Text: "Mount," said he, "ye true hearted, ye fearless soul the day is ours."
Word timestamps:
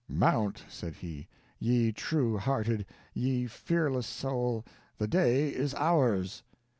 "Mount," 0.09 0.63
said 0.67 0.95
he, 0.95 1.27
"ye 1.59 1.91
true 1.91 2.35
hearted, 2.39 2.87
ye 3.13 3.45
fearless 3.45 4.07
soul 4.07 4.65
the 4.97 5.07
day 5.07 5.53
is 5.53 5.75
ours." 5.75 6.41